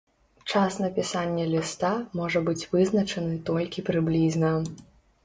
Час 0.51 0.77
напісання 0.83 1.43
ліста 1.51 1.91
можа 2.19 2.41
быць 2.47 2.67
вызначаны 2.71 3.37
толькі 3.51 3.85
прыблізна. 3.91 4.51